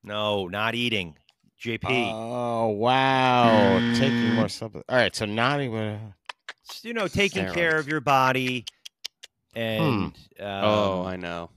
[0.03, 1.17] No, not eating.
[1.63, 2.11] JP.
[2.13, 4.85] Oh wow, taking more supplements.
[4.89, 6.13] All right, so not even.
[6.69, 8.65] Just, you know, taking care of your body
[9.55, 11.49] and um, oh, I know.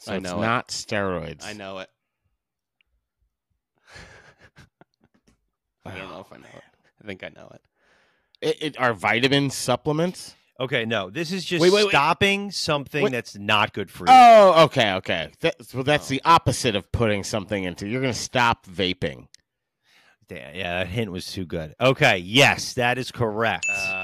[0.00, 0.42] So I it's know it.
[0.42, 1.44] not steroids.
[1.44, 1.88] I know it.
[5.86, 6.62] I don't know if I know it.
[7.02, 7.60] I think I know it.
[8.40, 10.34] It, it are vitamin supplements.
[10.60, 11.90] okay, no, this is just Wait, wait, wait.
[11.90, 14.12] stopping something What- that's not good for you.
[14.12, 15.30] Oh, okay, okay.
[15.40, 16.10] That, well, that's Oh.
[16.10, 17.88] the opposite of putting something into.
[17.88, 19.28] You're gonna stop vaping.
[20.28, 21.74] Damn, yeah, that hint was too good.
[21.80, 23.66] Okay, yes, that is correct.
[23.70, 24.03] Uh,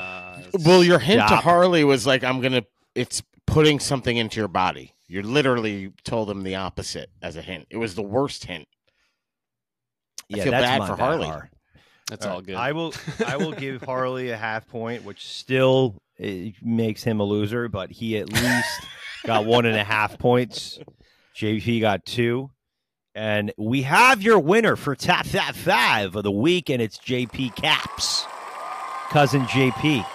[0.64, 4.94] Well, your hint to Harley was like, "I'm gonna." It's putting something into your body.
[5.08, 7.66] You literally told him the opposite as a hint.
[7.70, 8.68] It was the worst hint.
[10.32, 11.26] I yeah, feel that's bad my for bad, Harley.
[11.26, 11.50] Har.
[12.08, 12.54] that's All all right, good.
[12.56, 12.94] I will.
[13.26, 15.96] I will give Harley a half point, which still
[16.62, 18.82] makes him a loser, but he at least
[19.24, 20.78] got one and a half points.
[21.34, 22.50] JP got two.
[23.14, 27.56] And we have your winner for Tap That Five of the week, and it's JP
[27.56, 28.24] Caps,
[29.10, 30.06] cousin JP,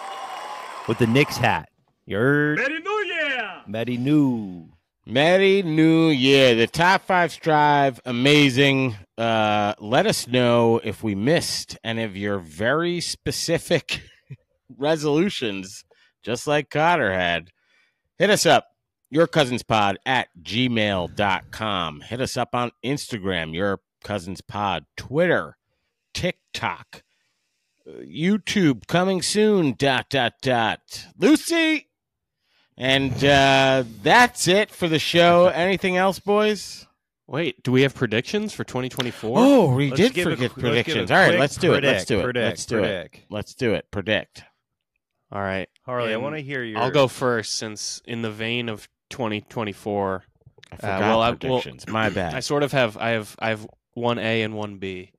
[0.87, 1.69] with the Knicks hat.
[2.05, 2.57] You heard?
[2.57, 3.51] Merry New Year!
[3.67, 4.69] Merry New.
[5.07, 6.55] Merry New Year.
[6.55, 8.95] The top five strive, amazing.
[9.17, 14.01] Uh, let us know if we missed any of your very specific
[14.77, 15.85] resolutions,
[16.23, 17.49] just like Cotter had.
[18.17, 18.67] Hit us up,
[19.09, 22.01] your cousins pod at gmail.com.
[22.01, 25.57] Hit us up on Instagram, your cousins pod, Twitter,
[26.13, 27.03] TikTok,
[27.87, 31.05] YouTube coming soon, dot, dot, dot.
[31.17, 31.87] Lucy!
[32.77, 35.47] And uh, that's it for the show.
[35.53, 36.85] Anything else, boys?
[37.27, 39.37] Wait, do we have predictions for 2024?
[39.39, 41.11] Oh, we Let's did forget qu- let's give a predictions.
[41.11, 41.83] All right, let's do it.
[41.83, 42.23] Let's do it.
[42.23, 42.81] predict, Let's do it.
[42.81, 43.19] predict.
[43.31, 43.91] Let's do it.
[43.91, 44.43] Predict.
[45.31, 45.67] All right.
[45.85, 46.79] Harley, I want to hear your.
[46.79, 50.23] I'll go first since, in the vein of 2024,
[50.71, 51.87] I forgot well, I- well, predictions.
[51.87, 52.35] My bad.
[52.35, 52.95] I sort of have.
[52.97, 53.35] I have.
[53.39, 55.11] I have one A and one B.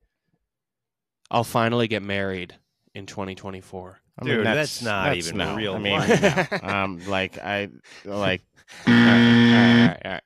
[1.31, 2.55] I'll finally get married
[2.95, 4.01] in 2024.
[4.19, 5.57] I Dude, that's not even no.
[5.57, 6.47] real I mean, no.
[6.63, 7.69] um, like I
[8.05, 8.43] like.
[8.87, 10.23] all, right, all right, all right.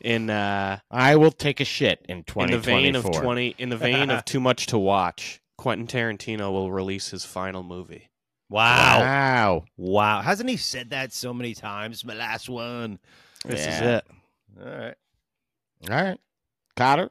[0.00, 3.68] In uh, I will take a shit in in twenty the vein of 20, in
[3.70, 5.40] the vein of too much to watch.
[5.56, 8.10] Quentin Tarantino will release his final movie.
[8.48, 9.00] Wow.
[9.00, 9.64] Wow.
[9.76, 10.20] Wow.
[10.22, 12.04] Hasn't he said that so many times?
[12.04, 12.98] My last one.
[13.44, 14.04] This is it.
[14.58, 14.94] All right.
[15.90, 16.20] All right.
[16.76, 17.10] Cotter.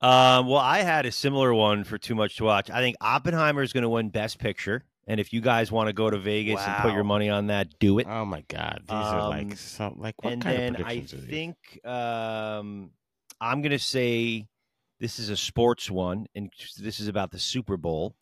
[0.00, 2.70] Um, well, I had a similar one for Too Much to Watch.
[2.70, 4.84] I think Oppenheimer is going to win Best Picture.
[5.08, 7.78] And if you guys want to go to Vegas and put your money on that,
[7.78, 8.06] do it.
[8.08, 8.80] Oh my God.
[8.82, 11.12] These are Um, like so like what and kind then of I are these?
[11.28, 12.90] think um,
[13.40, 14.46] I'm going to say
[15.00, 18.14] this is a sports one, and this is about the Super Bowl.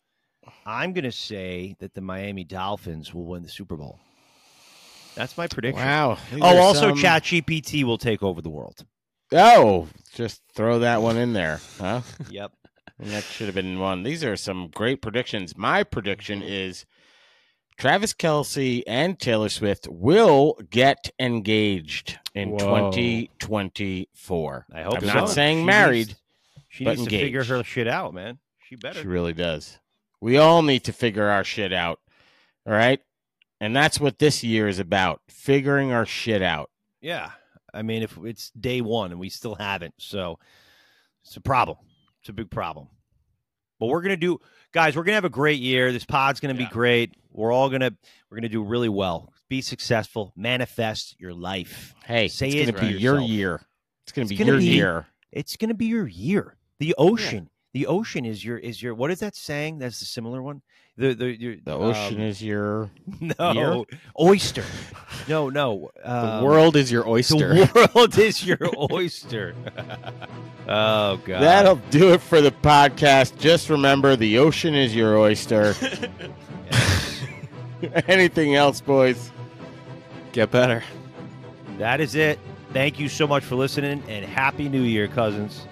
[0.65, 3.99] I'm going to say that the Miami Dolphins will win the Super Bowl.
[5.15, 5.83] That's my prediction.
[5.85, 6.17] Wow.
[6.31, 8.85] These Oh, also, some- ChatGPT will take over the world.
[9.31, 12.01] Oh, just throw that one in there, huh?
[12.29, 12.51] Yep.
[12.99, 14.01] And that should have been one.
[14.03, 15.55] These are some great predictions.
[15.55, 16.85] My prediction is
[17.77, 22.57] Travis Kelce and Taylor Swift will get engaged in Whoa.
[24.73, 25.13] I hope I'm so.
[25.13, 26.07] not saying She married.
[26.07, 26.21] needs-
[26.69, 28.39] she needs to figure her shit out, man.
[28.67, 29.01] She better.
[29.01, 29.77] She really does.
[30.21, 31.99] We all need to figure our shit out.
[32.65, 32.99] All right?
[33.61, 36.69] And that's what this year is about figuring our shit out.
[37.01, 37.31] Yeah.
[37.77, 40.39] I mean, if it's day one and we still haven't, so
[41.23, 41.77] it's a problem.
[42.21, 42.87] It's a big problem.
[43.79, 44.39] But we're gonna do,
[44.71, 44.95] guys.
[44.95, 45.91] We're gonna have a great year.
[45.91, 46.67] This pod's gonna Yeah.
[46.67, 47.13] be great.
[47.31, 47.91] We're all gonna
[48.29, 49.31] we're gonna do really well.
[49.49, 50.33] Be successful.
[50.35, 51.93] Manifest your life.
[52.03, 53.61] Hey, Say it's it going to to be your year.
[54.03, 55.05] It's going It's to be gonna your be- year.
[55.31, 56.57] It's gonna be your year.
[56.79, 57.49] The ocean.
[57.77, 58.95] The ocean is your is your.
[58.95, 59.77] What is that saying?
[59.77, 60.63] That's the similar one.
[60.97, 62.89] The the your, The ocean um, is your.
[63.21, 63.85] no
[64.19, 64.63] oyster.
[65.27, 65.91] No no.
[66.03, 67.53] The um, world is your oyster.
[67.53, 68.57] The world is your
[68.91, 69.53] oyster.
[70.67, 71.43] oh god.
[71.43, 73.37] That'll do it for the podcast.
[73.37, 75.75] Just remember the ocean is your oyster.
[78.07, 79.31] Anything else, boys?
[80.31, 80.83] Get better.
[81.77, 82.39] That is it.
[82.73, 85.67] Thank you so much for listening and happy new year, cousins.